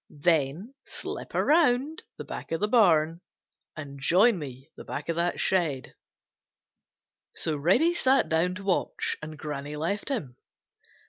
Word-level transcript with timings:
Then 0.09 0.73
slip 0.83 1.35
around 1.35 2.01
back 2.17 2.51
of 2.51 2.59
the 2.59 2.67
barn 2.67 3.21
and 3.77 4.01
join 4.01 4.39
me 4.39 4.71
back 4.75 5.09
of 5.09 5.15
that 5.17 5.39
shed." 5.39 5.93
So 7.35 7.55
Reddy 7.55 7.93
sat 7.93 8.27
down 8.27 8.55
to 8.55 8.63
watch, 8.63 9.15
and 9.21 9.37
Granny 9.37 9.75
left 9.75 10.09
him. 10.09 10.37